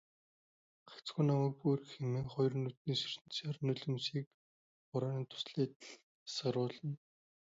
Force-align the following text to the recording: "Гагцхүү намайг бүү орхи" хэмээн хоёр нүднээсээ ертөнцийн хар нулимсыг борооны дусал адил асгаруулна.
"Гагцхүү 0.89 1.23
намайг 1.25 1.53
бүү 1.59 1.71
орхи" 1.73 1.91
хэмээн 1.99 2.27
хоёр 2.33 2.53
нүднээсээ 2.57 3.07
ертөнцийн 3.09 3.47
хар 3.51 3.59
нулимсыг 3.67 4.25
борооны 4.91 5.25
дусал 5.31 5.55
адил 5.65 5.91
асгаруулна. 6.27 6.93